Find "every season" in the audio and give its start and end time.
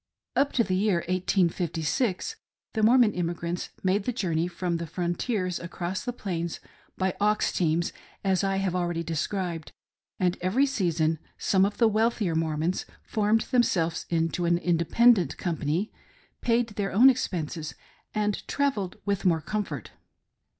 10.41-11.19